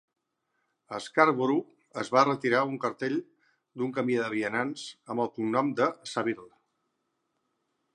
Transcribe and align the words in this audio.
A 0.97 1.01
Scarborough 1.07 1.99
es 2.05 2.09
va 2.15 2.23
retirar 2.29 2.63
un 2.71 2.81
cartell 2.87 3.19
d'un 3.29 3.95
camí 4.01 4.19
de 4.25 4.33
vianants 4.39 4.91
amb 5.13 5.27
el 5.29 5.35
cognom 5.39 5.75
de 5.83 5.95
Savile. 6.17 6.53